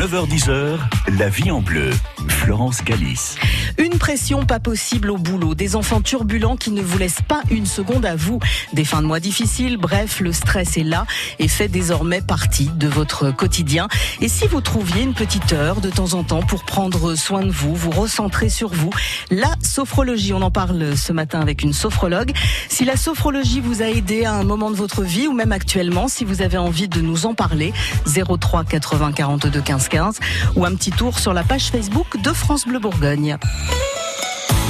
[0.00, 0.78] 9h10h,
[1.18, 1.90] la vie en bleu.
[2.26, 3.36] Florence Galis.
[3.78, 7.66] Une pression pas possible au boulot, des enfants turbulents qui ne vous laissent pas une
[7.66, 8.38] seconde à vous,
[8.72, 11.06] des fins de mois difficiles, bref, le stress est là
[11.38, 13.88] et fait désormais partie de votre quotidien.
[14.20, 17.50] Et si vous trouviez une petite heure de temps en temps pour prendre soin de
[17.50, 18.90] vous, vous recentrer sur vous,
[19.30, 22.32] la sophrologie, on en parle ce matin avec une sophrologue.
[22.68, 26.08] Si la sophrologie vous a aidé à un moment de votre vie ou même actuellement,
[26.08, 27.72] si vous avez envie de nous en parler,
[28.06, 30.20] 03 80 42 15 15
[30.56, 33.38] ou un petit tour sur la page Facebook de France Bleu Bourgogne.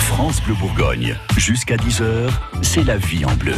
[0.00, 1.16] France Bleu Bourgogne.
[1.36, 2.30] Jusqu'à 10h,
[2.62, 3.54] c'est la vie en bleu.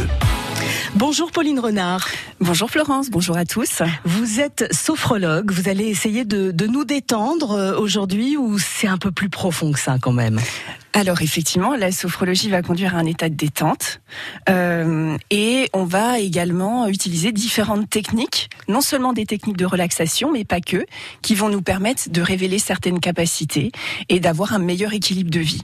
[0.95, 2.07] Bonjour Pauline Renard.
[2.39, 3.81] Bonjour Florence, bonjour à tous.
[4.05, 8.99] Vous êtes sophrologue, vous allez essayer de, de nous détendre euh, aujourd'hui ou c'est un
[8.99, 10.39] peu plus profond que ça quand même?
[10.93, 14.01] Alors effectivement, la sophrologie va conduire à un état de détente
[14.49, 20.45] euh, et on va également utiliser différentes techniques, non seulement des techniques de relaxation, mais
[20.45, 20.85] pas que,
[21.23, 23.71] qui vont nous permettre de révéler certaines capacités
[24.09, 25.63] et d'avoir un meilleur équilibre de vie.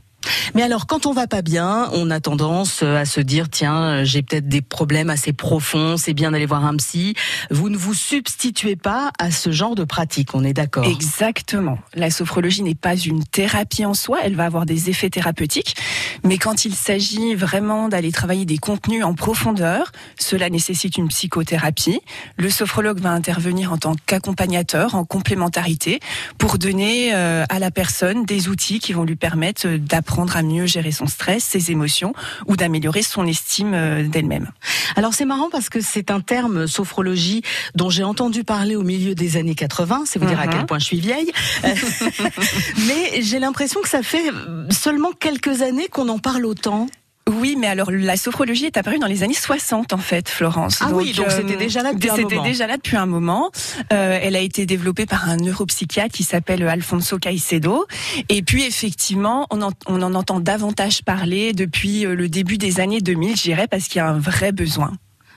[0.56, 3.84] Mais alors, quand on va pas bien, on a tendance euh, à se dire tiens,
[3.84, 7.16] euh, j'ai peut-être des problèmes assez profonds, c'est bien d'aller voir un psy.
[7.52, 11.80] Vous ne vous substituez pas à ce genre de pratique, on est d'accord Exactement.
[11.94, 15.76] La sophrologie n'est pas une thérapie en soi, elle va avoir des effets thérapeutiques,
[16.24, 22.02] mais quand il s'agit vraiment d'aller travailler des contenus en profondeur, cela nécessite une psychothérapie.
[22.38, 26.00] Le sophrologue va intervenir en tant qu'accompagnateur, en complémentarité,
[26.38, 30.66] pour donner euh, à la personne des outils qui vont lui permettre d'apprendre à mieux
[30.66, 32.14] gérer son stress, ses émotions
[32.48, 34.50] ou d'améliorer son estime euh, d'elle-même.
[34.96, 37.42] Alors c'est marrant parce que c'est un terme sophrologie
[37.76, 40.54] dont j'ai entendu parler au milieu des années 80, c'est vous dire à mhm.
[40.54, 41.32] quel point je suis vieille.
[42.88, 44.32] Mais j'ai l'impression que ça fait
[44.70, 46.88] seulement quelques années qu'on en parle autant.
[47.30, 50.80] Oui, mais alors la sophrologie est apparue dans les années 60 en fait, Florence.
[50.82, 52.30] Ah oui, donc c'était euh, déjà là depuis un moment.
[52.30, 53.52] C'était déjà là depuis un moment.
[53.94, 57.86] Euh, elle a été développée par un neuropsychiatre qui s'appelle Alfonso Caicedo.
[58.30, 62.80] Et puis effectivement, on en, on en entend davantage parler depuis euh, le début des
[62.80, 64.92] années 2000, je dirais, parce qu'il y a un vrai besoin.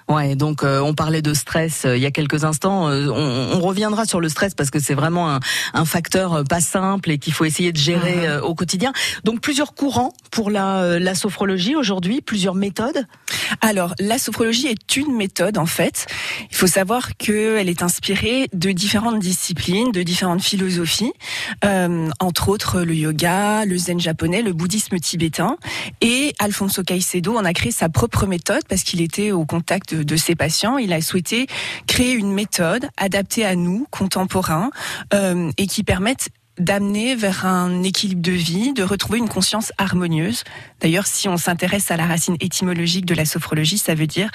[0.08, 2.88] Ouais, donc euh, on parlait de stress euh, il y a quelques instants.
[2.88, 5.40] Euh, on, on, reviendra sur le stress parce que c'est vraiment un,
[5.74, 8.44] un, facteur pas simple et qu'il faut essayer de gérer ah.
[8.44, 8.92] au quotidien.
[9.24, 13.06] Donc plusieurs courants pour la, la sophrologie aujourd'hui, plusieurs méthodes?
[13.60, 16.06] Alors la sophrologie est une méthode en fait.
[16.50, 21.12] Il faut savoir qu'elle est inspirée de différentes disciplines, de différentes philosophies,
[21.64, 25.56] euh, entre autres le yoga, le zen japonais, le bouddhisme tibétain.
[26.00, 30.01] Et Alfonso Caicedo en a créé sa propre méthode parce qu'il était au contact de,
[30.16, 31.46] ses patients, il a souhaité
[31.86, 34.70] créer une méthode adaptée à nous, contemporains,
[35.14, 40.44] euh, et qui permette d'amener vers un équilibre de vie, de retrouver une conscience harmonieuse.
[40.80, 44.30] D'ailleurs, si on s'intéresse à la racine étymologique de la sophrologie, ça veut dire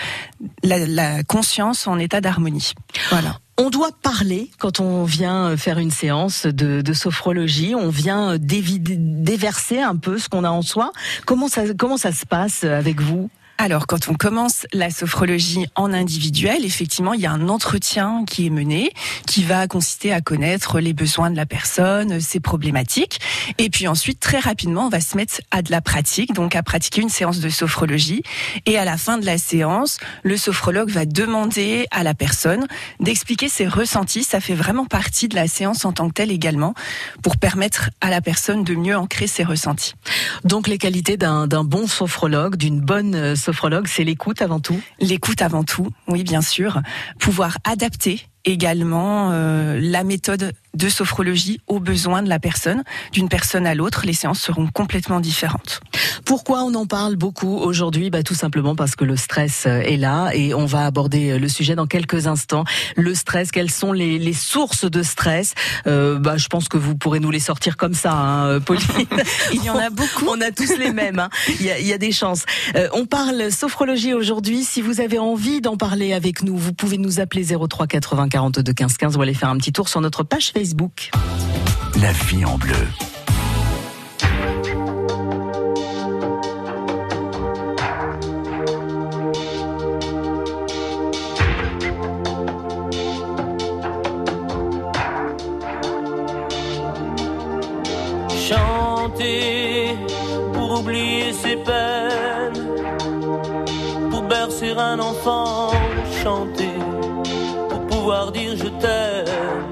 [0.63, 2.73] la, conscience en état d'harmonie.
[3.09, 3.39] Voilà.
[3.59, 7.73] On doit parler quand on vient faire une séance de, de sophrologie.
[7.75, 10.91] On vient déverser un peu ce qu'on a en soi.
[11.25, 13.29] Comment ça, comment ça se passe avec vous?
[13.59, 18.45] Alors, quand on commence la sophrologie en individuel, effectivement, il y a un entretien qui
[18.45, 18.91] est mené,
[19.25, 23.19] qui va consister à connaître les besoins de la personne, ses problématiques.
[23.57, 26.61] Et puis ensuite, très rapidement, on va se mettre à de la pratique, donc à
[26.61, 28.21] pratiquer une séance de sophrologie.
[28.67, 32.67] Et à la fin de la séance, le sophrologue va demander à la personne
[32.99, 34.23] d'expliquer ses ressentis.
[34.23, 36.75] Ça fait vraiment partie de la séance en tant que telle également,
[37.23, 39.95] pour permettre à la personne de mieux ancrer ses ressentis.
[40.43, 45.63] Donc, les qualités d'un bon sophrologue, d'une bonne sophrologue, c'est l'écoute avant tout L'écoute avant
[45.63, 46.81] tout, oui, bien sûr.
[47.17, 52.83] Pouvoir adapter également euh, la méthode de sophrologie aux besoins de la personne.
[53.11, 55.81] D'une personne à l'autre, les séances seront complètement différentes.
[56.23, 58.09] Pourquoi on en parle beaucoup aujourd'hui?
[58.09, 61.39] Bah, Tout simplement parce que le stress euh, est là et on va aborder euh,
[61.39, 62.63] le sujet dans quelques instants.
[62.95, 65.55] Le stress, quelles sont les, les sources de stress?
[65.87, 68.85] Euh, bah, Je pense que vous pourrez nous les sortir comme ça, hein, Pauline.
[69.53, 70.27] Il y en a beaucoup.
[70.29, 71.19] On a tous les mêmes.
[71.19, 71.29] Hein.
[71.59, 72.45] Il, y a, il, y a, des chances.
[72.75, 74.63] Euh, on parle sophrologie aujourd'hui.
[74.63, 78.71] Si vous avez envie d'en parler avec nous, vous pouvez nous appeler 03 80 42
[78.71, 81.09] 15 15 ou aller faire un petit tour sur notre page Facebook.
[81.99, 82.75] La vie en bleu.
[98.47, 99.95] Chanter
[100.53, 102.67] pour oublier ses peines,
[104.11, 105.71] pour bercer un enfant,
[106.23, 106.66] chanter
[108.31, 109.67] dire je t'aime,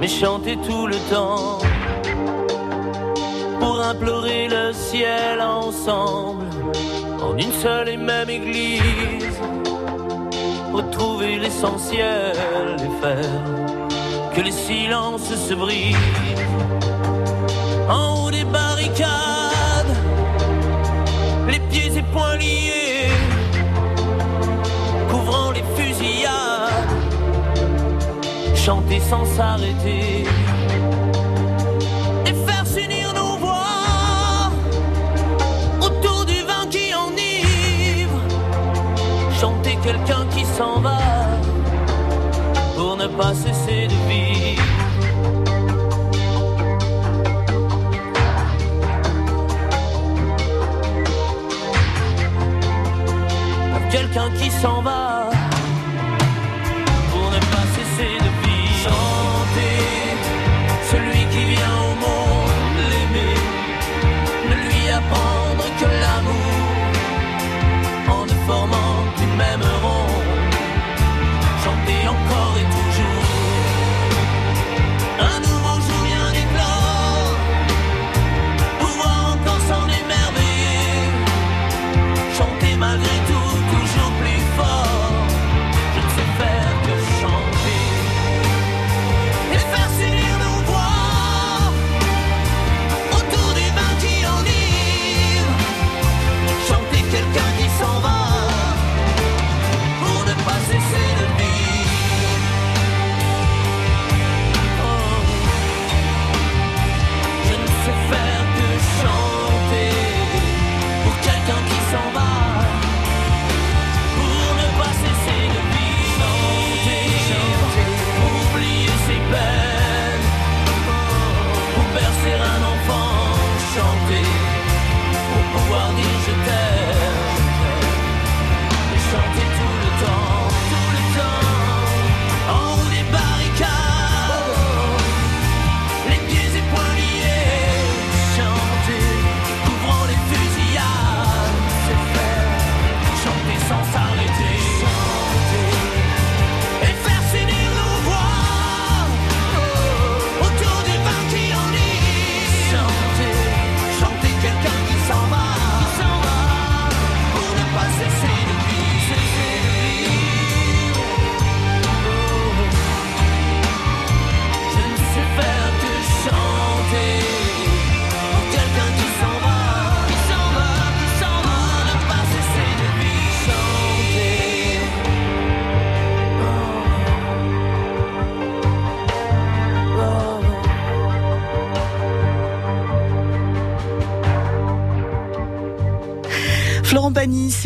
[0.00, 1.58] mais chanter tout le temps
[3.60, 6.44] pour implorer le ciel ensemble
[7.22, 9.38] en une seule et même église,
[10.72, 12.34] retrouver l'essentiel
[12.86, 15.96] et faire que les silences se brisent.
[17.88, 19.94] En haut des barricades,
[21.48, 23.12] les pieds et poings liés,
[28.64, 30.24] chanter sans s'arrêter.
[32.26, 34.52] Et faire s'unir nos voix
[35.80, 38.18] autour du vin qui enivre,
[39.40, 41.00] chanter quelqu'un qui s'en va
[42.76, 44.62] pour ne pas cesser de vivre.
[53.90, 55.21] Quelqu'un qui s'en va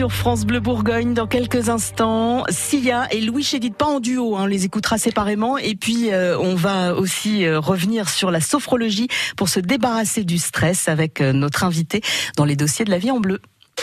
[0.08, 2.44] France Bleu Bourgogne dans quelques instants.
[2.49, 5.58] Sia et Louis Chédid, pas en duo, hein, on les écoutera séparément.
[5.58, 10.38] Et puis euh, on va aussi euh, revenir sur la sophrologie pour se débarrasser du
[10.38, 12.00] stress avec euh, notre invité
[12.37, 13.41] dans les dossiers de la vie en bleu.
[13.76, 13.82] Tu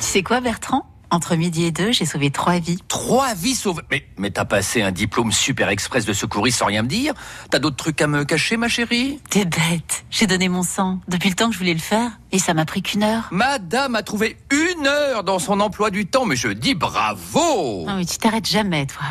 [0.00, 0.95] sais quoi, Bertrand?
[1.10, 2.78] Entre midi et deux, j'ai sauvé trois vies.
[2.88, 3.82] Trois vies sauvées.
[3.90, 7.14] Mais, mais t'as passé un diplôme super express de secouriste sans rien me dire
[7.50, 9.20] T'as d'autres trucs à me cacher, ma chérie?
[9.30, 10.04] T'es bête.
[10.10, 12.64] J'ai donné mon sang depuis le temps que je voulais le faire et ça m'a
[12.64, 13.28] pris qu'une heure.
[13.30, 17.96] Madame a trouvé une heure dans son emploi du temps, mais je dis bravo Non
[17.96, 19.06] mais tu t'arrêtes jamais, toi.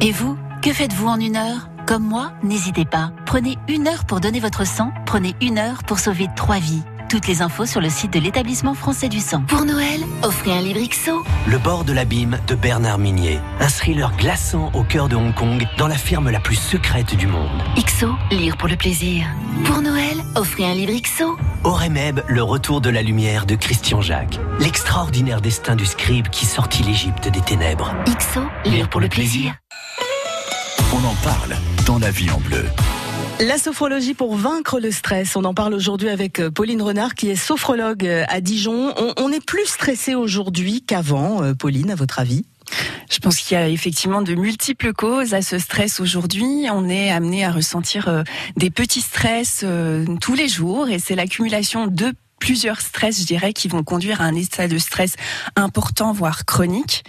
[0.00, 1.68] Et vous, que faites-vous en une heure?
[1.86, 3.12] Comme moi, n'hésitez pas.
[3.26, 4.90] Prenez une heure pour donner votre sang.
[5.06, 6.82] Prenez une heure pour sauver trois vies.
[7.08, 9.42] Toutes les infos sur le site de l'établissement français du sang.
[9.46, 11.22] Pour Noël, offrez un livre XO.
[11.46, 13.38] Le bord de l'abîme de Bernard Minier.
[13.60, 17.28] Un thriller glaçant au cœur de Hong Kong, dans la firme la plus secrète du
[17.28, 17.62] monde.
[17.76, 19.24] XO, lire pour le plaisir.
[19.64, 21.36] Pour Noël, offrez un livre XO.
[21.62, 24.40] Oremeb, le retour de la lumière de Christian Jacques.
[24.58, 27.94] L'extraordinaire destin du scribe qui sortit l'Égypte des ténèbres.
[28.06, 29.54] XO, lire pour le plaisir.
[30.92, 31.54] On en parle
[31.86, 32.64] dans la vie en bleu.
[33.38, 35.36] La sophrologie pour vaincre le stress.
[35.36, 38.94] On en parle aujourd'hui avec euh, Pauline Renard qui est sophrologue euh, à Dijon.
[39.18, 42.46] On, est plus stressé aujourd'hui qu'avant, euh, Pauline, à votre avis?
[43.10, 46.66] Je pense qu'il y a effectivement de multiples causes à ce stress aujourd'hui.
[46.72, 48.24] On est amené à ressentir
[48.56, 49.64] des petits stress
[50.20, 54.24] tous les jours et c'est l'accumulation de plusieurs stress, je dirais, qui vont conduire à
[54.24, 55.14] un état de stress
[55.56, 57.04] important, voire chronique.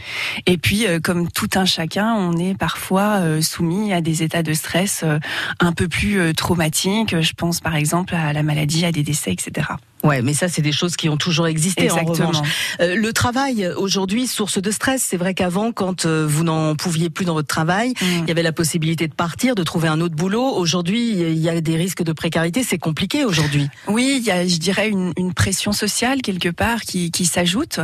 [0.45, 4.43] Et puis, euh, comme tout un chacun, on est parfois euh, soumis à des états
[4.43, 5.19] de stress euh,
[5.59, 7.19] un peu plus traumatiques.
[7.19, 9.67] Je pense par exemple à la maladie, à des décès, etc.
[10.03, 11.85] Ouais, mais ça, c'est des choses qui ont toujours existé.
[11.85, 12.11] Exactement.
[12.11, 12.47] En revanche,
[12.79, 15.01] Euh, le travail aujourd'hui, source de stress.
[15.01, 18.05] C'est vrai qu'avant, quand euh, vous n'en pouviez plus dans votre travail, Mm.
[18.23, 20.45] il y avait la possibilité de partir, de trouver un autre boulot.
[20.55, 22.63] Aujourd'hui, il y a des risques de précarité.
[22.63, 23.67] C'est compliqué aujourd'hui.
[23.87, 27.79] Oui, il y a, je dirais, une, une pression sociale quelque part qui, qui s'ajoute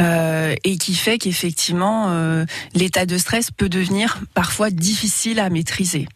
[0.00, 2.44] euh, et qui fait qu'effectivement, euh,
[2.74, 6.08] l'état de stress peut devenir parfois difficile à maîtriser.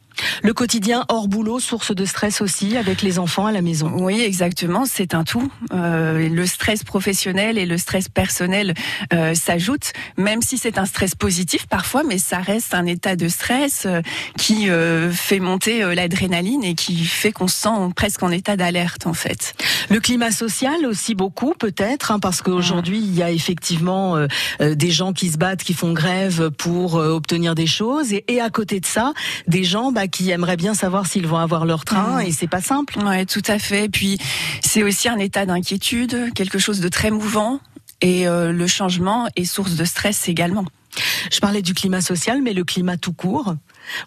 [0.43, 3.93] Le quotidien hors boulot, source de stress aussi, avec les enfants à la maison.
[3.99, 5.51] Oui, exactement, c'est un tout.
[5.73, 8.75] Euh, le stress professionnel et le stress personnel
[9.13, 13.29] euh, s'ajoutent, même si c'est un stress positif parfois, mais ça reste un état de
[13.29, 14.01] stress euh,
[14.39, 18.57] qui euh, fait monter euh, l'adrénaline et qui fait qu'on se sent presque en état
[18.57, 19.55] d'alerte en fait.
[19.91, 24.91] Le climat social aussi beaucoup peut-être, hein, parce qu'aujourd'hui il y a effectivement euh, des
[24.91, 28.81] gens qui se battent, qui font grève pour obtenir des choses, et, et à côté
[28.81, 29.13] de ça,
[29.47, 32.61] des gens bah, qui aimeraient bien savoir s'ils vont avoir leur train, et c'est pas
[32.61, 32.99] simple.
[32.99, 33.89] Ouais, tout à fait.
[33.89, 34.19] Puis
[34.65, 37.61] c'est aussi un état d'inquiétude, quelque chose de très mouvant.
[38.01, 40.65] Et euh, le changement est source de stress également.
[41.31, 43.55] Je parlais du climat social, mais le climat tout court.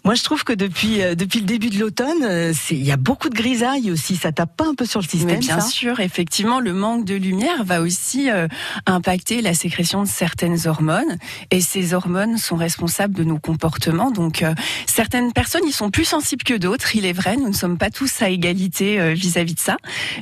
[0.04, 2.96] Moi, je trouve que depuis euh, depuis le début de l'automne, euh, il y a
[2.96, 4.16] beaucoup de grisailles aussi.
[4.16, 7.04] Ça tape pas un peu sur le système, Mais bien ça sûr, effectivement, le manque
[7.04, 8.48] de lumière va aussi euh,
[8.86, 11.18] impacter la sécrétion de certaines hormones.
[11.50, 14.10] Et ces hormones sont responsables de nos comportements.
[14.10, 14.54] Donc, euh,
[14.86, 16.96] certaines personnes y sont plus sensibles que d'autres.
[16.96, 19.76] Il est vrai, nous ne sommes pas tous à égalité euh, vis-à-vis de ça.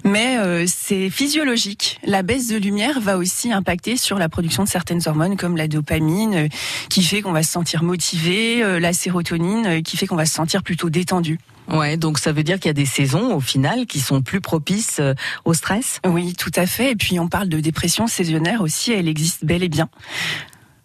[0.04, 2.00] Mais euh, c'est physiologique.
[2.04, 5.68] La baisse de lumière va aussi impacter sur la production de certaines hormones comme la
[5.68, 6.48] dopamine, euh,
[6.90, 10.26] qui fait qu'on va se sentir motivé, euh, la sérotonine, euh, qui fait qu'on va
[10.26, 11.38] se sentir plutôt détendu.
[11.68, 14.40] Ouais, donc ça veut dire qu'il y a des saisons au final qui sont plus
[14.40, 16.00] propices euh, au stress?
[16.06, 16.92] Oui, tout à fait.
[16.92, 19.88] Et puis on parle de dépression saisonnière aussi, elle existe bel et bien.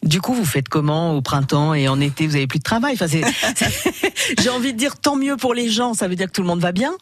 [0.04, 2.94] Du coup, vous faites comment au printemps et en été Vous avez plus de travail?
[2.94, 3.08] Enfin,
[4.40, 5.94] j'ai envie de dire tant mieux pour les gens.
[5.94, 6.94] Ça veut dire que tout le monde va bien.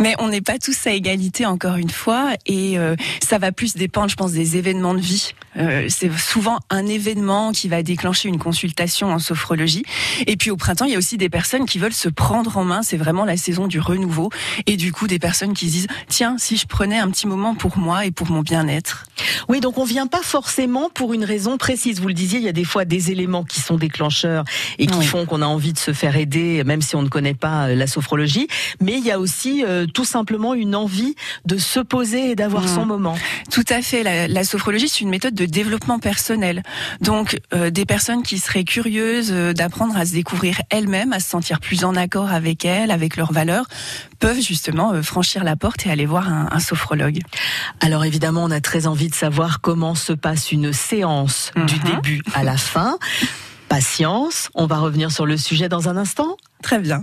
[0.00, 3.74] Mais on n'est pas tous à égalité encore une fois, et euh, ça va plus
[3.74, 5.32] dépendre, je pense, des événements de vie.
[5.56, 9.84] Euh, c'est souvent un événement qui va déclencher une consultation en sophrologie.
[10.26, 12.64] Et puis au printemps, il y a aussi des personnes qui veulent se prendre en
[12.64, 12.82] main.
[12.82, 14.30] C'est vraiment la saison du renouveau,
[14.66, 17.54] et du coup des personnes qui se disent tiens, si je prenais un petit moment
[17.54, 19.06] pour moi et pour mon bien-être.
[19.48, 22.00] Oui, donc on vient pas forcément pour une raison précise.
[22.00, 24.44] Vous le disiez, il y a des fois des éléments qui sont déclencheurs
[24.78, 25.06] et qui Oui.
[25.06, 27.74] font qu'on a envie de se faire aider, même si on ne connaît pas euh,
[27.74, 28.46] la sophrologie.
[28.80, 31.14] Mais il y a aussi euh, tout simplement une envie
[31.46, 33.16] de se poser et d'avoir son moment.
[33.50, 34.02] Tout à fait.
[34.02, 36.62] La, la sophrologie, c'est une méthode de développement personnel.
[37.00, 41.28] Donc, euh, des personnes qui seraient curieuses euh, d'apprendre à se découvrir elles-mêmes, à se
[41.28, 43.66] sentir plus en accord avec elles, avec leurs valeurs,
[44.26, 47.18] peuvent justement euh, franchir la porte et aller voir un, un sophrologue.
[47.80, 51.82] Alors évidemment, on a très envie de savoir comment se passe une séance du Mhm.
[51.96, 52.96] début à la fin.
[53.68, 56.36] Patience, on va revenir sur le sujet dans un instant.
[56.62, 57.02] Très bien.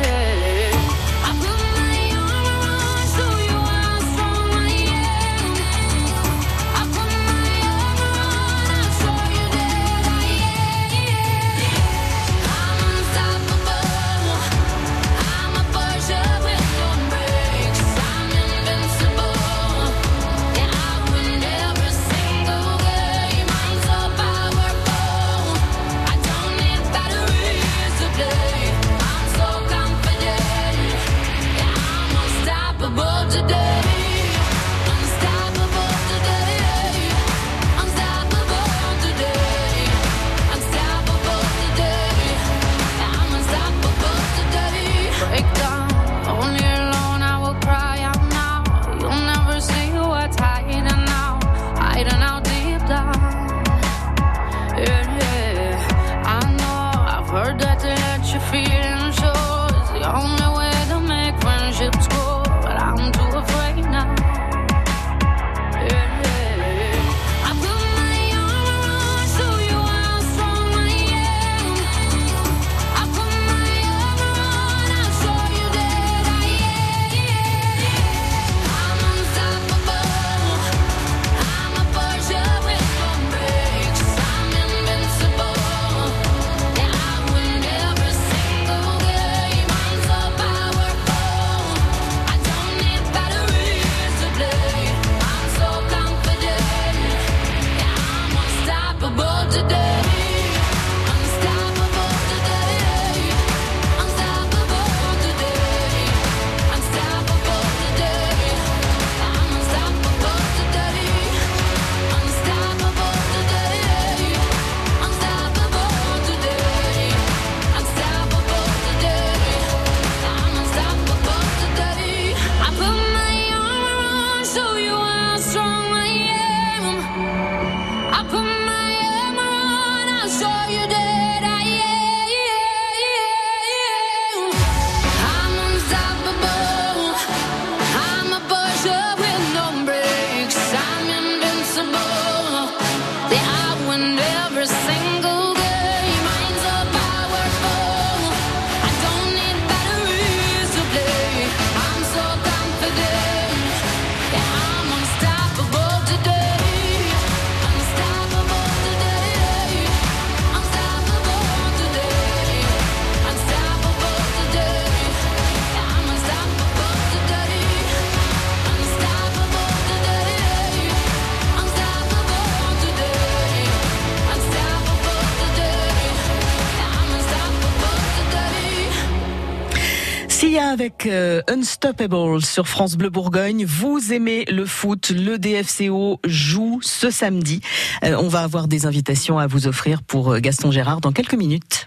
[180.81, 183.65] Avec euh, Unstoppable sur France Bleu Bourgogne.
[183.65, 187.61] Vous aimez le foot, le DFCO joue ce samedi.
[188.03, 191.35] Euh, on va avoir des invitations à vous offrir pour euh, Gaston Gérard dans quelques
[191.35, 191.85] minutes.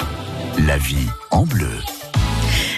[0.69, 1.67] La vie en bleu.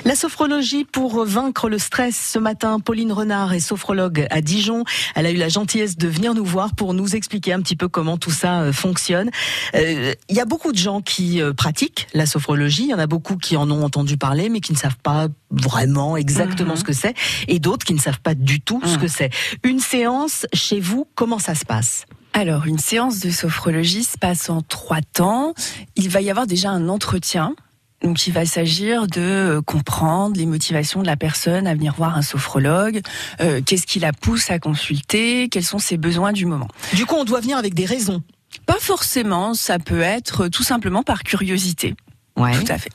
[0.07, 2.31] La sophrologie pour vaincre le stress.
[2.33, 4.85] Ce matin, Pauline Renard est sophrologue à Dijon.
[5.17, 7.89] Elle a eu la gentillesse de venir nous voir pour nous expliquer un petit peu
[7.89, 9.31] comment tout ça euh, fonctionne.
[9.75, 12.85] Euh, Il y a beaucoup de gens qui euh, pratiquent la sophrologie.
[12.85, 15.27] Il y en a beaucoup qui en ont entendu parler, mais qui ne savent pas
[15.51, 16.79] vraiment exactement Mhm.
[16.79, 17.15] ce que c'est.
[17.49, 19.01] Et d'autres qui ne savent pas du tout ce Mhm.
[19.01, 19.31] que c'est.
[19.65, 22.05] Une séance chez vous, comment ça se passe?
[22.33, 25.55] Alors, une séance de sophrologie se passe en trois temps.
[25.97, 27.57] Il va y avoir déjà un entretien.
[28.03, 32.17] Donc, il va s'agir de euh, comprendre les motivations de la personne à venir voir
[32.17, 33.01] un sophrologue,
[33.41, 36.69] euh, qu'est-ce qui la pousse à consulter, quels sont ses besoins du moment.
[36.93, 38.23] Du coup, on doit venir avec des raisons.
[38.67, 41.95] Pas forcément, ça peut être tout simplement par curiosité.
[42.37, 42.53] Ouais.
[42.53, 42.91] Tout à fait.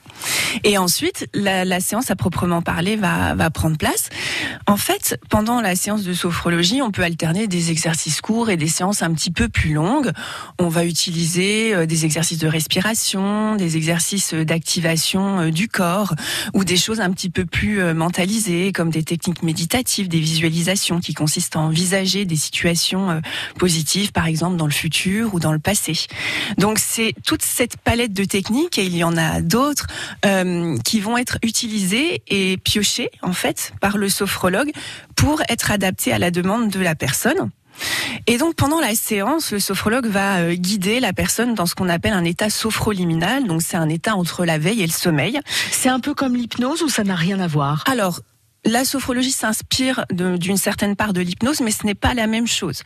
[0.63, 4.10] Et ensuite, la, la séance à proprement parler va, va prendre place.
[4.67, 8.67] En fait, pendant la séance de sophrologie, on peut alterner des exercices courts et des
[8.67, 10.12] séances un petit peu plus longues.
[10.60, 16.15] On va utiliser euh, des exercices de respiration, des exercices d'activation euh, du corps
[16.54, 21.00] ou des choses un petit peu plus euh, mentalisées comme des techniques méditatives, des visualisations
[21.00, 23.21] qui consistent à envisager des situations
[23.58, 25.93] positives, par exemple dans le futur ou dans le passé.
[26.58, 29.88] Donc c'est toute cette palette de techniques et il y en a d'autres
[30.26, 34.71] euh, qui vont être utilisées et piochées en fait par le sophrologue
[35.15, 37.50] pour être adaptées à la demande de la personne.
[38.28, 41.89] Et donc pendant la séance, le sophrologue va euh, guider la personne dans ce qu'on
[41.89, 43.45] appelle un état sophroliminal.
[43.45, 45.39] Donc c'est un état entre la veille et le sommeil.
[45.71, 47.84] C'est un peu comme l'hypnose ou ça n'a rien à voir?
[47.88, 48.21] Alors,
[48.63, 52.84] la sophrologie s'inspire d'une certaine part de l'hypnose, mais ce n'est pas la même chose.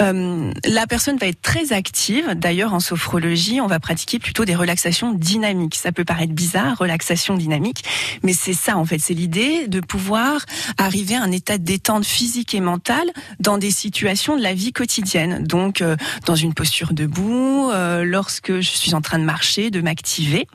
[0.00, 2.32] Euh, la personne va être très active.
[2.34, 5.74] D'ailleurs, en sophrologie, on va pratiquer plutôt des relaxations dynamiques.
[5.74, 7.84] Ça peut paraître bizarre, relaxation dynamique,
[8.22, 8.98] mais c'est ça en fait.
[8.98, 10.46] C'est l'idée de pouvoir
[10.78, 14.72] arriver à un état de détente physique et mentale dans des situations de la vie
[14.72, 15.44] quotidienne.
[15.44, 19.82] Donc, euh, dans une posture debout, euh, lorsque je suis en train de marcher, de
[19.82, 20.46] m'activer.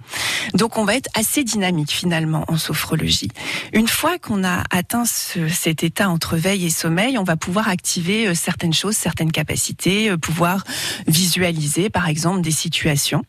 [0.55, 3.29] Donc, on va être assez dynamique finalement en sophrologie.
[3.73, 7.67] Une fois qu'on a atteint ce- cet état entre veille et sommeil, on va pouvoir
[7.67, 10.63] activer euh, certaines choses, certaines capacités, euh, pouvoir
[11.07, 13.23] visualiser par exemple des situations.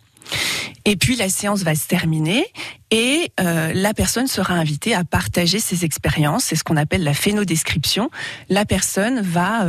[0.87, 2.47] Et puis la séance va se terminer
[2.91, 6.45] et euh, la personne sera invitée à partager ses expériences.
[6.45, 8.11] C'est ce qu'on appelle la phénodescription.
[8.49, 9.67] La personne va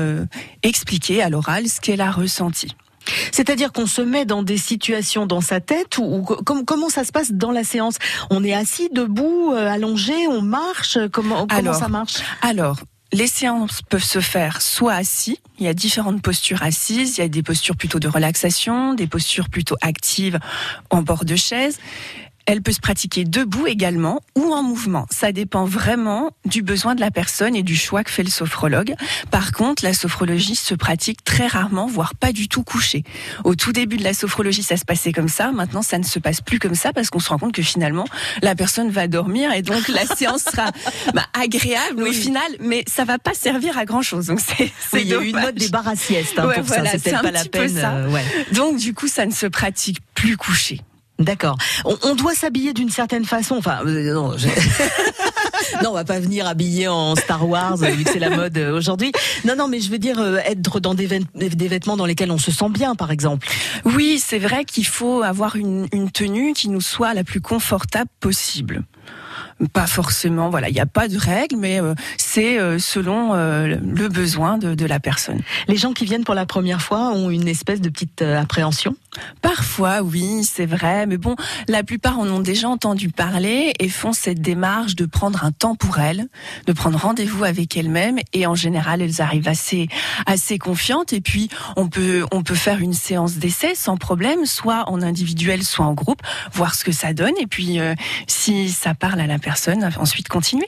[0.63, 2.69] expliquer à l'oral ce qu'elle a ressenti.
[3.31, 7.03] C'est-à-dire qu'on se met dans des situations dans sa tête ou, ou com- comment ça
[7.03, 7.95] se passe dans la séance?
[8.29, 10.97] On est assis, debout, euh, allongé, on marche?
[11.11, 12.15] Comment, comment Alors, ça marche?
[12.41, 12.77] Alors,
[13.13, 17.23] les séances peuvent se faire soit assis, il y a différentes postures assises, il y
[17.23, 20.39] a des postures plutôt de relaxation, des postures plutôt actives
[20.89, 21.77] en bord de chaise.
[22.45, 25.07] Elle peut se pratiquer debout également ou en mouvement.
[25.09, 28.93] Ça dépend vraiment du besoin de la personne et du choix que fait le sophrologue.
[29.31, 33.03] Par contre, la sophrologie se pratique très rarement, voire pas du tout couchée.
[33.43, 35.51] Au tout début de la sophrologie, ça se passait comme ça.
[35.51, 38.05] Maintenant, ça ne se passe plus comme ça parce qu'on se rend compte que finalement,
[38.43, 40.71] la personne va dormir et donc la séance sera
[41.13, 44.27] bah, agréable au final, mais ça va pas servir à grand chose.
[44.27, 46.47] Donc c'est Oui, c'est il y a eu une mode des bars à sieste hein,
[46.47, 47.77] Ouais, pour voilà, ça, pas la peine.
[47.83, 48.23] euh, ouais.
[48.51, 50.81] Donc du coup, ça ne se pratique plus couché.
[51.17, 51.57] D'accord.
[51.85, 53.55] On, on doit s'habiller d'une certaine façon.
[53.55, 54.47] Enfin, euh, non, je-
[55.83, 58.57] non, on va pas venir habillé en Star Wars euh, vu que c'est la mode
[58.57, 59.11] euh, aujourd'hui.
[59.45, 62.37] Non, non, mais je veux dire euh, être dans des, des vêtements dans lesquels on
[62.37, 63.47] se sent bien, par exemple.
[63.85, 68.09] Oui, c'est vrai qu'il faut avoir une, une tenue qui nous soit la plus confortable
[68.19, 68.83] possible.
[69.71, 73.77] Pas forcément, voilà, il n'y a pas de règle, mais euh, c'est euh, selon euh,
[73.81, 75.39] le besoin de, de la personne.
[75.69, 78.97] Les gens qui viennent pour la première fois ont une espèce de petite appréhension?
[79.41, 81.37] Parfois, oui, c'est vrai, mais bon,
[81.69, 85.75] la plupart en ont déjà entendu parler et font cette démarche de prendre un temps
[85.75, 86.27] pour elles,
[86.67, 89.87] de prendre rendez-vous avec elles-mêmes, et en général, elles arrivent assez,
[90.25, 91.13] assez confiantes.
[91.13, 95.63] Et puis, on peut, on peut faire une séance d'essai sans problème, soit en individuel,
[95.63, 97.79] soit en groupe, voir ce que ça donne, et puis
[98.27, 100.67] si ça parle à la personne, ensuite continuer.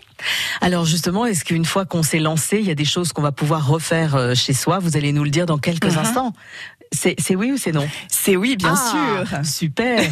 [0.61, 3.31] Alors justement, est-ce qu'une fois qu'on s'est lancé, il y a des choses qu'on va
[3.33, 4.77] pouvoir refaire euh, chez soi?
[4.79, 5.97] Vous allez nous le dire dans quelques Mhm.
[5.97, 6.31] instants.
[6.93, 7.85] C'est oui ou c'est non?
[8.07, 9.45] C'est oui, bien Ah, sûr.
[9.45, 9.99] Super.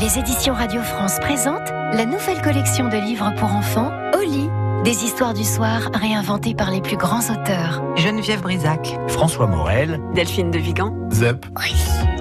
[0.00, 4.48] Les éditions Radio France présentent la nouvelle collection de livres pour enfants, Oli.
[4.84, 7.82] Des histoires du soir réinventées par les plus grands auteurs.
[7.96, 12.15] Geneviève Brisac, François Morel, Delphine de Vigan, Zep, canard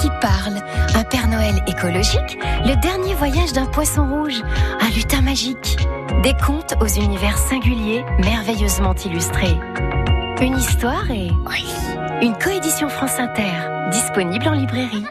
[0.00, 0.62] qui parle,
[0.94, 4.42] un Père Noël écologique, le dernier voyage d'un poisson rouge,
[4.80, 5.76] un lutin magique.
[6.22, 9.58] Des contes aux univers singuliers, merveilleusement illustrés.
[10.40, 11.30] Une histoire et
[12.22, 15.04] une coédition France Inter, disponible en librairie.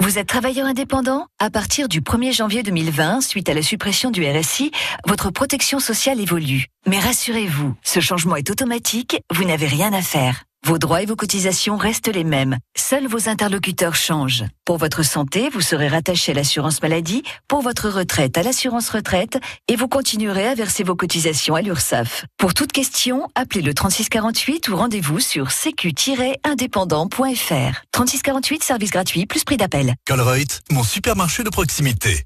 [0.00, 1.26] Vous êtes travailleur indépendant?
[1.38, 4.72] À partir du 1er janvier 2020, suite à la suppression du RSI,
[5.06, 6.66] votre protection sociale évolue.
[6.86, 10.42] Mais rassurez-vous, ce changement est automatique, vous n'avez rien à faire.
[10.64, 12.56] Vos droits et vos cotisations restent les mêmes.
[12.74, 14.44] Seuls vos interlocuteurs changent.
[14.64, 19.38] Pour votre santé, vous serez rattaché à l'assurance maladie, pour votre retraite à l'assurance retraite,
[19.68, 22.24] et vous continuerez à verser vos cotisations à l'URSSAF.
[22.38, 27.82] Pour toute question, appelez le 3648 ou rendez-vous sur sécu-indépendant.fr.
[27.92, 29.96] 3648, service gratuit, plus prix d'appel.
[30.06, 32.24] Colruyt, mon supermarché de proximité.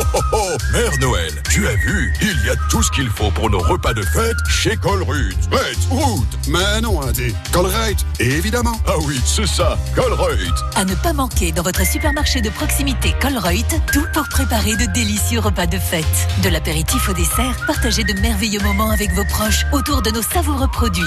[0.00, 3.32] Oh oh oh, Mère Noël, tu as vu, il y a tout ce qu'il faut
[3.32, 5.36] pour nos repas de fête chez Colruyt.
[5.50, 8.80] Fête, route Mais non, Indé, Colruyt, évidemment.
[8.86, 10.54] Ah oui, c'est ça, Colruyt.
[10.76, 15.40] À ne pas manquer dans votre supermarché de proximité Colruyt, tout pour préparer de délicieux
[15.40, 16.28] repas de fête.
[16.44, 20.68] De l'apéritif au dessert, partagez de merveilleux moments avec vos proches autour de nos savoureux
[20.68, 21.02] produits.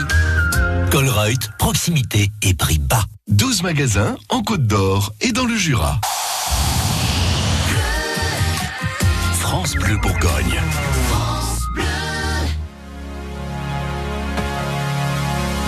[0.91, 3.05] Colruyt, proximité et prix bas.
[3.29, 6.01] 12 magasins en Côte d'Or et dans le Jura.
[9.71, 10.59] France Bleu Bourgogne.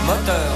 [0.05, 0.55] Moteur.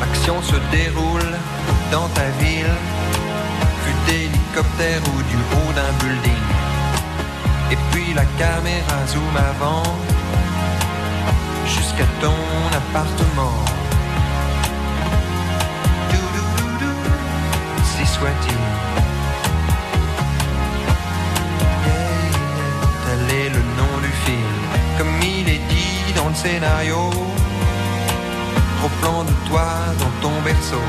[0.00, 1.20] L'action se déroule
[1.90, 2.66] dans ta ville,
[3.84, 6.32] vue d'hélicoptère ou du haut d'un building.
[7.70, 9.82] Et puis la caméra zoom avant,
[11.66, 12.32] jusqu'à ton
[12.74, 13.81] appartement.
[18.02, 18.58] Si soit-il.
[23.04, 24.58] Tel est le nom du film,
[24.98, 27.10] comme il est dit dans le scénario.
[28.84, 29.68] Au plan de toi
[30.00, 30.88] dans ton berceau,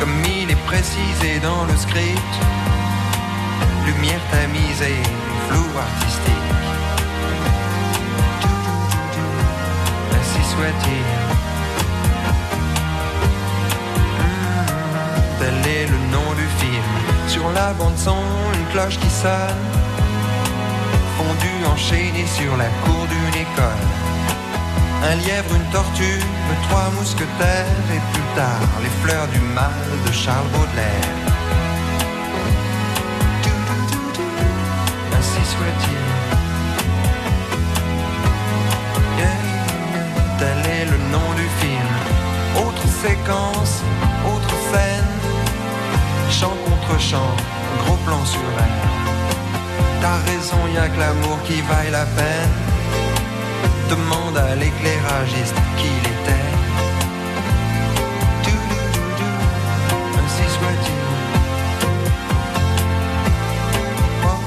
[0.00, 2.34] comme il est précisé dans le script.
[3.84, 5.02] Lumière tamisée,
[5.48, 6.50] flou artistique.
[10.12, 11.45] Ainsi soit-il.
[17.54, 18.16] La bande son,
[18.52, 19.64] une cloche qui sonne.
[21.16, 23.86] Fondue enchaînée sur la cour d'une école.
[25.10, 26.20] Un lièvre, une tortue,
[26.68, 29.72] trois mousquetaires et plus tard les fleurs du mal
[30.06, 31.14] de Charles Baudelaire.
[35.16, 35.96] Ainsi soit-il.
[40.38, 41.88] Tel est le nom du film?
[42.66, 43.82] Autre séquence.
[46.86, 47.36] Chant contre chant,
[47.84, 48.64] gros plan sur elle.
[50.00, 52.50] T'as raison, y a que l'amour qui vaille la peine.
[53.90, 56.46] Demande à l'éclairagiste qui il était.
[58.44, 59.32] Doudoudou,
[60.18, 61.04] Ainsi soit-il.
[64.24, 64.38] Oh,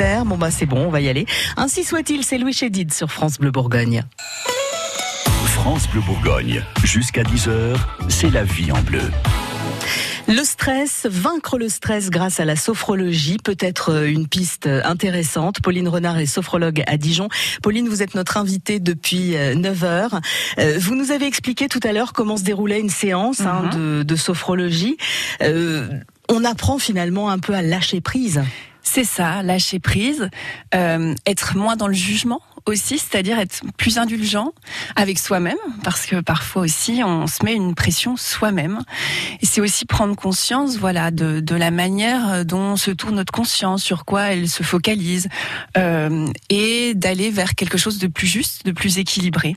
[0.00, 1.26] Bon bah c'est bon, on va y aller.
[1.58, 4.02] Ainsi soit-il, c'est Louis Chédid sur France Bleu Bourgogne.
[5.44, 6.64] France Bleu Bourgogne.
[6.84, 7.76] Jusqu'à 10h,
[8.08, 9.02] c'est la vie en bleu.
[10.26, 15.60] Le stress, vaincre le stress grâce à la sophrologie peut être euh, une piste intéressante.
[15.60, 17.28] Pauline Renard est sophrologue à Dijon.
[17.62, 20.20] Pauline, vous êtes notre invitée depuis 9 heures.
[20.58, 24.02] Euh, Vous nous avez expliqué tout à l'heure comment se déroulait une séance hein, de,
[24.02, 24.96] de sophrologie.
[25.42, 25.88] Euh,
[26.30, 28.40] on apprend finalement un peu à lâcher prise.
[28.82, 30.30] C'est ça, lâcher prise,
[30.74, 34.52] euh, être moins dans le jugement aussi, c'est-à-dire être plus indulgent
[34.96, 38.82] avec soi-même, parce que parfois aussi on se met une pression soi-même.
[39.40, 43.82] Et c'est aussi prendre conscience, voilà, de, de, la manière dont se tourne notre conscience,
[43.82, 45.28] sur quoi elle se focalise,
[45.76, 49.56] euh, et d'aller vers quelque chose de plus juste, de plus équilibré.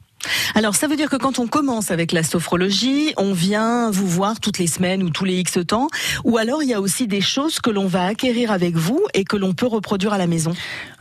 [0.55, 4.39] Alors ça veut dire que quand on commence avec la sophrologie, on vient vous voir
[4.39, 5.87] toutes les semaines ou tous les X temps,
[6.23, 9.23] ou alors il y a aussi des choses que l'on va acquérir avec vous et
[9.23, 10.53] que l'on peut reproduire à la maison.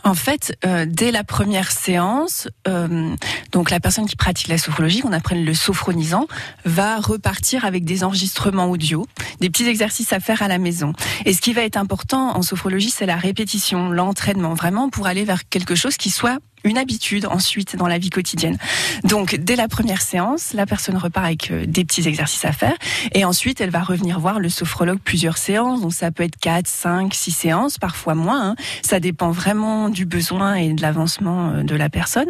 [0.05, 3.15] En fait, euh, dès la première séance, euh,
[3.53, 6.27] donc la personne qui pratique la sophrologie, qu'on appelle le sophronisant,
[6.65, 9.07] va repartir avec des enregistrements audio,
[9.41, 10.93] des petits exercices à faire à la maison.
[11.25, 15.25] Et ce qui va être important en sophrologie, c'est la répétition, l'entraînement, vraiment pour aller
[15.25, 18.59] vers quelque chose qui soit une habitude ensuite dans la vie quotidienne.
[19.05, 22.75] Donc dès la première séance, la personne repart avec euh, des petits exercices à faire
[23.13, 25.81] et ensuite elle va revenir voir le sophrologue plusieurs séances.
[25.81, 28.51] Donc ça peut être 4, 5, 6 séances, parfois moins.
[28.51, 28.57] Hein.
[28.83, 32.29] Ça dépend vraiment du besoin et de l'avancement euh, de la personne.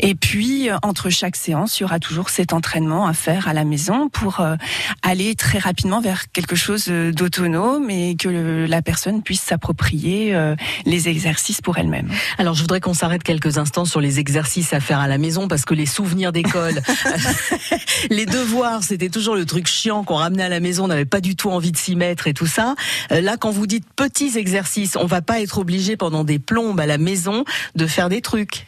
[0.00, 3.54] Et puis euh, entre chaque séance, il y aura toujours cet entraînement à faire à
[3.54, 4.44] la maison pour
[5.02, 10.36] aller très rapidement vers quelque chose d'autonome et que la personne puisse s'approprier
[10.84, 12.10] les exercices pour elle-même.
[12.38, 15.48] Alors je voudrais qu'on s'arrête quelques instants sur les exercices à faire à la maison
[15.48, 16.82] parce que les souvenirs d'école,
[18.10, 21.20] les devoirs, c'était toujours le truc chiant qu'on ramenait à la maison, on n'avait pas
[21.20, 22.74] du tout envie de s'y mettre et tout ça.
[23.12, 26.80] Euh, là, quand vous dites petits exercices, on va pas être obligé pendant des plombes
[26.80, 28.66] à la maison de faire des trucs.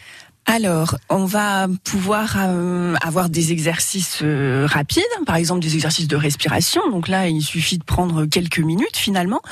[0.50, 6.16] Alors, on va pouvoir euh, avoir des exercices euh, rapides, par exemple des exercices de
[6.16, 6.80] respiration.
[6.90, 9.42] Donc là, il suffit de prendre quelques minutes finalement.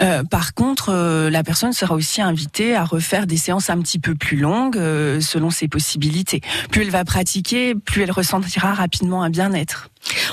[0.00, 4.14] Euh, par contre, la personne sera aussi invitée à refaire des séances un petit peu
[4.14, 4.78] plus longues
[5.20, 6.40] selon ses possibilités.
[6.70, 9.90] Plus elle va pratiquer, plus elle ressentira rapidement un bien-être.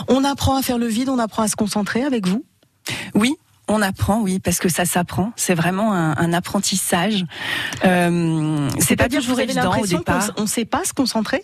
[0.08, 2.46] On apprend à faire le vide, on apprend à se concentrer avec vous?
[3.16, 3.36] Oui,
[3.68, 5.32] on apprend, oui, parce que ça s'apprend.
[5.36, 7.26] C'est vraiment un, apprentissage.
[7.84, 10.32] Euh, c'est pas toujours évident au départ.
[10.38, 11.44] On ne sait pas se concentrer?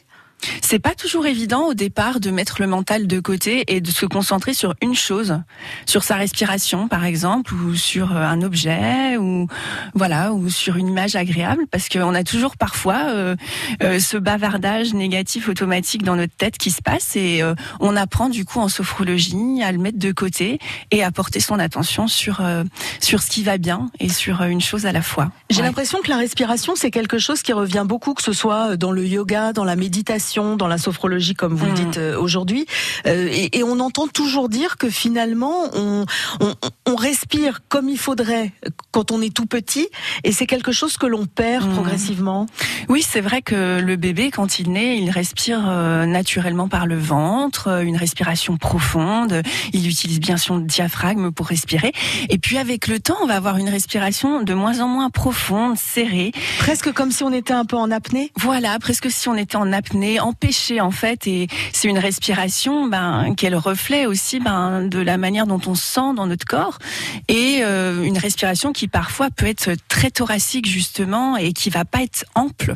[0.62, 4.06] C'est pas toujours évident au départ de mettre le mental de côté et de se
[4.06, 5.40] concentrer sur une chose,
[5.86, 9.48] sur sa respiration par exemple, ou sur euh, un objet, ou
[9.94, 13.36] voilà, ou sur une image agréable, parce qu'on a toujours parfois euh,
[13.84, 17.42] euh, ce bavardage négatif automatique dans notre tête qui se passe et
[17.80, 20.60] on apprend du coup en sophrologie à le mettre de côté
[20.92, 22.42] et à porter son attention sur
[23.00, 25.32] sur ce qui va bien et sur une chose à la fois.
[25.50, 28.92] J'ai l'impression que la respiration c'est quelque chose qui revient beaucoup, que ce soit dans
[28.92, 31.76] le yoga, dans la méditation dans la sophrologie, comme vous le mm.
[31.76, 32.66] dites euh, aujourd'hui.
[33.06, 36.06] Euh, et, et, on entend toujours dire que finalement, on,
[36.40, 38.52] on, on, respire comme il faudrait
[38.92, 39.88] quand on est tout petit,
[40.24, 41.74] et c'est quelque chose que l'on perd mm.
[41.74, 42.46] progressivement.
[42.88, 46.98] Oui, c'est vrai que le bébé, quand il naît, il respire euh, naturellement par le
[46.98, 49.42] ventre, une respiration profonde.
[49.74, 51.92] Il utilise bien son diaphragme pour respirer.
[52.30, 55.78] Et puis avec le temps, on va avoir une respiration de moins en moins profonde,
[55.78, 56.32] serrée.
[56.60, 58.32] Presque comme si on était un peu en apnée.
[58.38, 63.34] Voilà, presque si on était en apnée, empêcher en fait et c'est une respiration ben
[63.36, 66.46] qui est le reflet aussi ben de la manière dont on se sent dans notre
[66.46, 66.78] corps.
[67.28, 72.02] Et euh, une respiration qui parfois peut être très thoracique justement et qui va pas
[72.02, 72.76] être ample.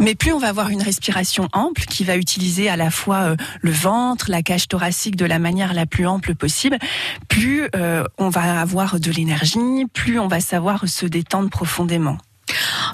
[0.00, 3.36] Mais plus on va avoir une respiration ample qui va utiliser à la fois euh,
[3.60, 6.78] le ventre la cage thoracique de la manière la plus ample possible
[7.28, 12.18] plus euh, on va avoir de l'énergie plus on va savoir se détendre profondément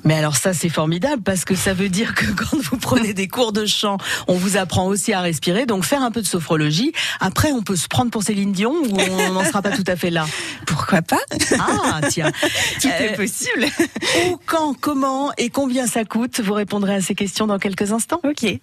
[0.05, 3.29] mais alors ça c'est formidable parce que ça veut dire que quand vous prenez des
[3.29, 3.99] cours de chant,
[4.29, 5.67] on vous apprend aussi à respirer.
[5.67, 6.93] Donc faire un peu de sophrologie.
[7.21, 9.97] Après on peut se prendre pour Céline Dion ou on n'en sera pas tout à
[9.97, 10.27] fait là?
[10.67, 11.21] Pourquoi pas?
[11.59, 12.31] Ah tiens,
[12.81, 13.67] tout est euh, possible.
[14.27, 16.41] Où, quand, comment et combien ça coûte?
[16.41, 18.21] Vous répondrez à ces questions dans quelques instants.
[18.25, 18.59] Ok.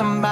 [0.00, 0.29] somebody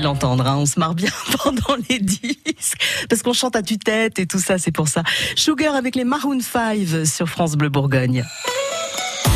[0.00, 1.10] l'entendre, hein, on se marre bien
[1.42, 5.02] pendant les disques, parce qu'on chante à tue-tête et tout ça, c'est pour ça.
[5.36, 8.24] Sugar avec les Maroon 5 sur France Bleu Bourgogne.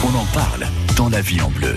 [0.04, 0.66] On en parle
[0.96, 1.74] dans la vie en bleu.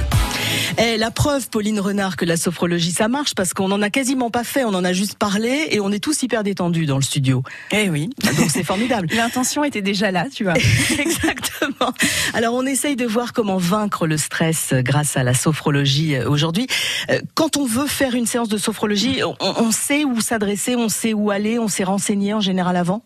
[0.83, 4.31] Eh, la preuve, Pauline Renard, que la sophrologie, ça marche, parce qu'on en a quasiment
[4.31, 7.03] pas fait, on en a juste parlé, et on est tous hyper détendus dans le
[7.03, 7.43] studio.
[7.71, 8.09] Eh oui.
[8.23, 9.07] Donc c'est formidable.
[9.15, 10.53] L'intention était déjà là, tu vois.
[10.97, 11.93] Exactement.
[12.33, 16.65] Alors on essaye de voir comment vaincre le stress grâce à la sophrologie euh, aujourd'hui.
[17.11, 20.89] Euh, Quand on veut faire une séance de sophrologie, on, on sait où s'adresser, on
[20.89, 23.03] sait où aller, on s'est renseigné en général avant?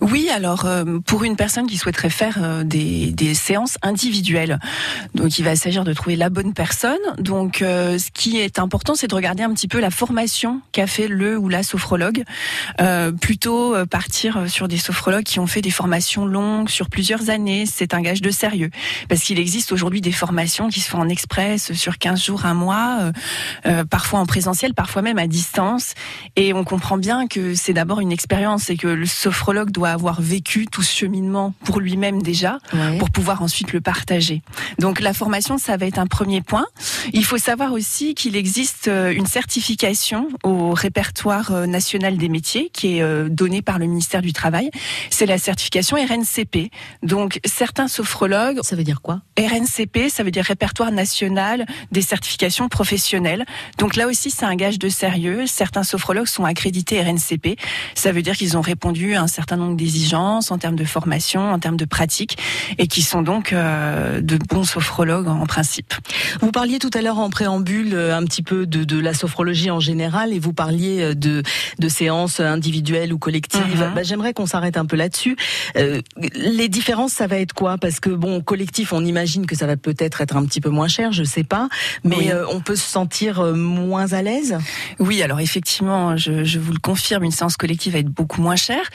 [0.00, 4.58] Oui, alors euh, pour une personne qui souhaiterait faire euh, des, des séances individuelles,
[5.14, 6.98] donc il va s'agir de trouver la bonne personne.
[7.18, 10.86] Donc euh, ce qui est important, c'est de regarder un petit peu la formation qu'a
[10.86, 12.24] fait le ou la sophrologue.
[12.80, 17.30] Euh, plutôt euh, partir sur des sophrologues qui ont fait des formations longues sur plusieurs
[17.30, 17.64] années.
[17.66, 18.70] C'est un gage de sérieux
[19.08, 22.54] parce qu'il existe aujourd'hui des formations qui se font en express sur 15 jours, un
[22.54, 23.12] mois, euh,
[23.66, 25.94] euh, parfois en présentiel, parfois même à distance.
[26.36, 30.20] Et on comprend bien que c'est d'abord une expérience et que le sophrologue doit avoir
[30.20, 32.58] vécu tout ce cheminement pour lui-même déjà,
[32.98, 34.42] pour pouvoir ensuite le partager.
[34.78, 36.66] Donc la formation, ça va être un premier point.
[37.12, 42.70] Il faut savoir aussi qu'il existe euh, une certification au répertoire euh, national des métiers
[42.72, 44.70] qui est euh, donnée par le ministère du Travail.
[45.10, 46.70] C'est la certification RNCP.
[47.02, 48.60] Donc certains sophrologues...
[48.62, 49.22] Ça veut dire quoi?
[49.38, 53.44] RNCP, ça veut dire répertoire national des certifications professionnelles.
[53.78, 55.46] Donc là aussi, c'est un gage de sérieux.
[55.46, 57.58] Certains sophrologues sont accrédités RNCP.
[57.94, 61.52] Ça veut dire qu'ils ont répondu à un certain nombre d'exigences en termes de formation,
[61.52, 62.38] en termes de pratique,
[62.78, 65.94] et qui sont donc euh, de bons sophrologues en principe.
[66.40, 69.70] Vous parliez tout à l'heure en préambule euh, un petit peu de, de la sophrologie
[69.70, 71.42] en général et vous parliez euh, de,
[71.78, 73.80] de séances individuelles ou collectives.
[73.80, 73.94] Mhm.
[73.94, 75.36] Bah, J'aimerais qu'on s'arrête un peu là-dessus.
[75.76, 76.00] Euh,
[76.34, 77.78] les différences, ça va être quoi?
[77.78, 80.88] Parce que bon, collectif, on imagine que ça va peut-être être un petit peu moins
[80.88, 81.68] cher, je sais pas,
[82.04, 82.30] mais Oui.
[82.30, 84.58] euh, on peut se sentir moins à l'aise?
[84.98, 88.56] Oui, alors effectivement, je, je vous le confirme, une séance collective va être beaucoup moins
[88.56, 88.88] chère.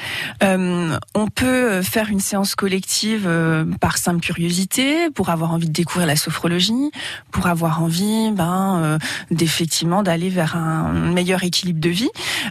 [0.43, 3.29] Euh, on peut faire une séance collective
[3.79, 6.91] par simple curiosité, pour avoir envie de découvrir la sophrologie,
[7.31, 8.97] pour avoir envie, ben, euh,
[9.29, 12.09] d'effectivement d'aller vers un meilleur équilibre de vie.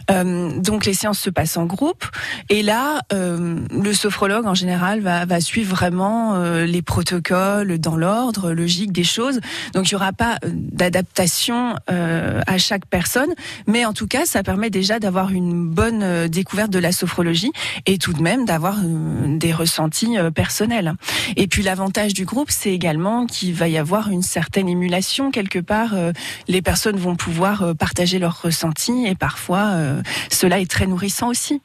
[0.09, 2.05] Euh, donc les séances se passent en groupe,
[2.49, 8.51] et là, euh, le sophrologue en général va, va suivre vraiment les protocoles dans l'ordre
[8.51, 9.39] logique des choses.
[9.73, 13.29] Donc il n'y aura pas d'adaptation à chaque personne,
[13.67, 17.51] mais en tout cas, ça permet déjà d'avoir une bonne découverte de la sophrologie
[17.85, 20.93] et tout de même d'avoir des ressentis personnels.
[21.35, 25.59] Et puis l'avantage du groupe, c'est également qu'il va y avoir une certaine émulation quelque
[25.59, 25.93] part.
[25.93, 26.11] euh,
[26.47, 31.29] les personnes vont pouvoir euh, partager leurs ressentis et parfois euh, cela est très nourrissant
[31.29, 31.61] aussi.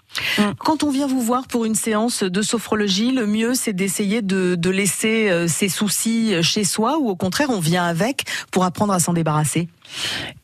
[0.58, 4.54] Quand on vient vous voir pour une séance de sophrologie, le mieux c'est d'essayer de,
[4.54, 8.98] de laisser ses soucis chez soi ou au contraire on vient avec pour apprendre à
[8.98, 9.68] s'en débarrasser?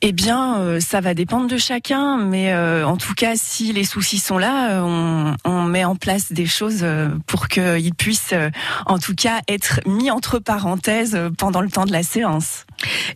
[0.01, 3.84] Eh bien, euh, ça va dépendre de chacun, mais euh, en tout cas, si les
[3.84, 6.84] soucis sont là, euh, on, on met en place des choses
[7.26, 8.34] pour qu'ils puissent,
[8.86, 12.64] en tout cas, être mis entre parenthèses pendant le temps de la séance.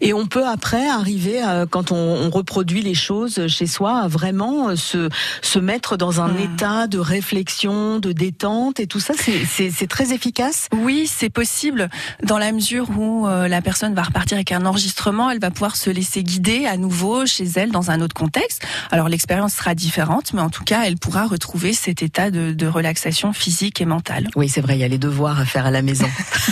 [0.01, 4.09] Et on peut après arriver, à, quand on, on reproduit les choses chez soi, à
[4.09, 5.09] vraiment se,
[5.43, 10.69] se mettre dans un état de réflexion, de détente et tout ça, c'est- très efficace?
[10.73, 11.89] Oui, c'est possible
[12.23, 15.77] dans la mesure où euh, la personne va repartir avec un enregistrement, elle va pouvoir
[15.77, 18.65] se laisser guider à nouveau chez elle dans un autre contexte.
[18.91, 22.67] Alors l'expérience sera différente, mais en tout cas, elle pourra retrouver cet état de, de
[22.67, 24.29] relaxation physique et mentale.
[24.37, 26.09] Oui, c'est vrai, il y a les devoirs à faire à la maison.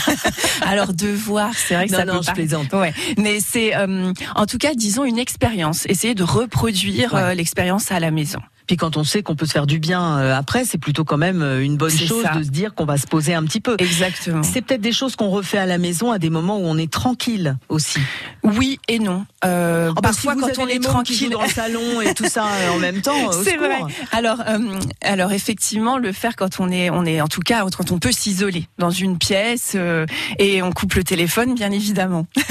[0.62, 2.72] Alors devoir, c'est vrai que Non, ça non, peut je pas- plaisante.
[2.72, 5.84] Ouais, mais c'est euh, en tout cas, disons une expérience.
[5.86, 7.20] Essayer de reproduire Ouais.
[7.22, 8.38] euh, l'expérience à la maison.
[8.66, 11.16] Puis quand on sait qu'on peut se faire du bien euh, après, c'est plutôt quand
[11.16, 12.34] même euh, une bonne chose ça.
[12.34, 13.76] de se dire qu'on va se poser un petit peu.
[13.78, 14.42] Exactement.
[14.42, 16.90] C'est peut-être des choses qu'on refait à la maison à des moments où on est
[16.90, 18.00] tranquille aussi.
[18.42, 19.26] Oui et non.
[19.44, 22.46] Euh, si parfois, vous quand avez on est tranquille dans le salon et tout ça
[22.46, 23.80] euh, en même temps, C'est vrai.
[24.12, 24.58] Alors, euh,
[25.02, 28.12] alors effectivement, le faire quand on est, on est en tout cas quand on peut
[28.12, 30.06] s'isoler dans une pièce euh,
[30.38, 32.26] et on coupe le téléphone, bien évidemment.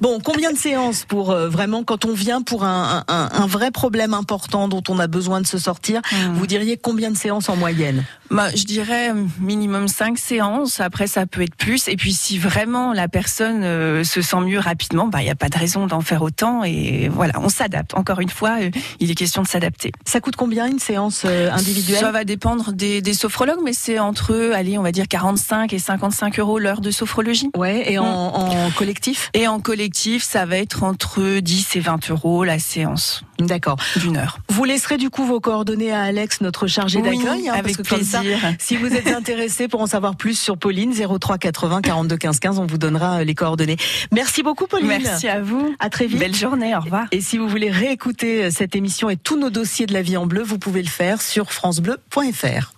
[0.00, 4.14] Bon, combien de séances pour vraiment quand on vient pour un, un, un vrai problème
[4.14, 6.00] important dont on a besoin de se sortir
[6.34, 10.80] Vous diriez combien de séances en moyenne Bah, je dirais minimum cinq séances.
[10.80, 11.88] Après, ça peut être plus.
[11.88, 15.34] Et puis, si vraiment la personne euh, se sent mieux rapidement, bah, il n'y a
[15.34, 16.62] pas de raison d'en faire autant.
[16.64, 17.94] Et voilà, on s'adapte.
[17.94, 18.70] Encore une fois, euh,
[19.00, 19.90] il est question de s'adapter.
[20.04, 22.00] Ça coûte combien une séance euh, individuelle?
[22.00, 25.78] Ça va dépendre des, des sophrologues, mais c'est entre, allez, on va dire 45 et
[25.78, 27.50] 55 euros l'heure de sophrologie.
[27.56, 28.32] Ouais, et en, Mm.
[28.34, 29.30] en collectif?
[29.34, 33.76] Et en collectif, ça va être entre 10 et 20 euros la séance D'accord.
[33.96, 34.38] d'une heure.
[34.48, 37.48] Vous laisserez du coup vos coordonnées à Alex, notre chargé Oui, d'accueil.
[37.48, 38.38] hein, avec parce que comme ça, plaisir.
[38.58, 42.58] si vous êtes intéressé pour en savoir plus sur Pauline, 03 80 42 15 15,
[42.58, 43.76] on vous donnera euh, les coordonnées.
[44.12, 44.88] Merci beaucoup Pauline.
[44.88, 45.74] Merci à vous.
[45.78, 46.18] À très vite.
[46.18, 47.06] Belle journée, au revoir.
[47.12, 50.16] Et si vous voulez réécouter euh, cette émission et tous nos dossiers de la vie
[50.16, 52.72] en bleu, vous pouvez le faire sur francebleu.fr.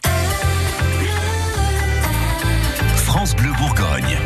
[2.96, 4.18] France Bleu Bourgogne.